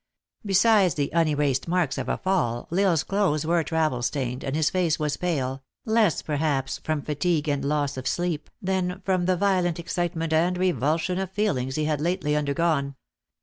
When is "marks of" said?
1.67-2.09